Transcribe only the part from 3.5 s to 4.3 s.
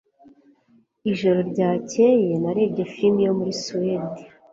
Suwede